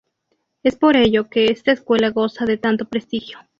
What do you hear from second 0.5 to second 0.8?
Es